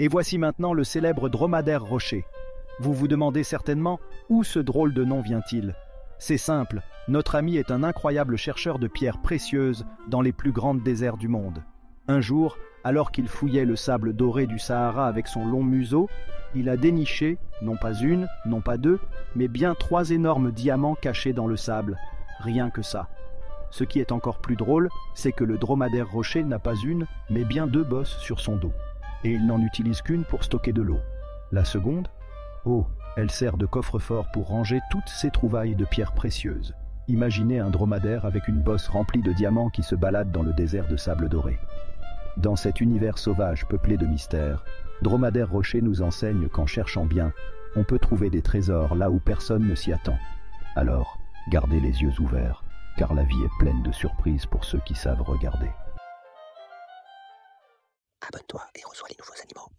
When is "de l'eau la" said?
30.72-31.64